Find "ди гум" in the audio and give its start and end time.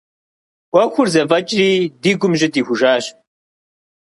2.01-2.33